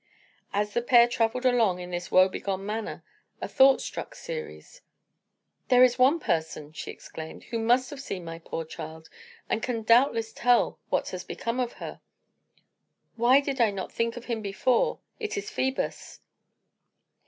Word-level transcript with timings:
As 0.51 0.73
the 0.73 0.81
pair 0.81 1.07
travelled 1.07 1.45
along 1.45 1.79
in 1.79 1.91
this 1.91 2.09
woebegone 2.09 2.65
manner, 2.65 3.03
a 3.39 3.47
thought 3.47 3.81
struck 3.81 4.15
Ceres. 4.15 4.81
"There 5.67 5.83
is 5.83 5.99
one 5.99 6.19
person," 6.19 6.73
she 6.73 6.89
exclaimed, 6.89 7.43
"who 7.51 7.59
must 7.59 7.91
have 7.91 8.01
seen 8.01 8.25
my 8.25 8.39
poor 8.39 8.65
child, 8.65 9.11
and 9.47 9.61
can 9.61 9.83
doubtless 9.83 10.33
tell 10.33 10.79
what 10.89 11.09
has 11.09 11.23
become 11.23 11.59
of 11.59 11.73
her. 11.73 12.01
Why 13.15 13.41
did 13.41 13.59
not 13.59 13.91
I 13.91 13.93
think 13.93 14.17
of 14.17 14.25
him 14.25 14.41
before? 14.41 14.97
It 15.19 15.37
is 15.37 15.51
Phœbus." 15.51 16.17